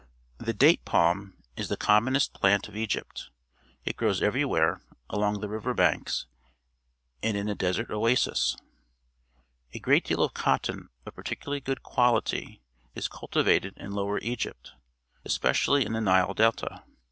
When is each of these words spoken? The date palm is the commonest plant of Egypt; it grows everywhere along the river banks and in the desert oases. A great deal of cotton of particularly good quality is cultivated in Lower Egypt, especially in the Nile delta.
The 0.39 0.55
date 0.55 0.83
palm 0.83 1.37
is 1.55 1.67
the 1.69 1.77
commonest 1.77 2.33
plant 2.33 2.67
of 2.67 2.75
Egypt; 2.75 3.29
it 3.85 3.95
grows 3.95 4.19
everywhere 4.19 4.81
along 5.11 5.41
the 5.41 5.47
river 5.47 5.75
banks 5.75 6.25
and 7.21 7.37
in 7.37 7.45
the 7.45 7.53
desert 7.53 7.91
oases. 7.91 8.57
A 9.73 9.79
great 9.79 10.03
deal 10.05 10.23
of 10.23 10.33
cotton 10.33 10.89
of 11.05 11.13
particularly 11.13 11.59
good 11.61 11.83
quality 11.83 12.63
is 12.95 13.07
cultivated 13.07 13.77
in 13.77 13.91
Lower 13.91 14.17
Egypt, 14.21 14.71
especially 15.23 15.85
in 15.85 15.93
the 15.93 16.01
Nile 16.01 16.33
delta. 16.33 16.83